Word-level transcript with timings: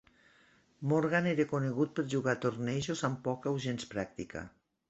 Morgan 0.93 1.29
era 1.33 1.45
conegut 1.51 1.93
per 1.99 2.07
jugar 2.15 2.37
tornejos 2.47 3.07
amb 3.11 3.23
poca 3.29 3.55
o 3.59 3.61
gens 3.67 3.91
pràctica. 3.93 4.47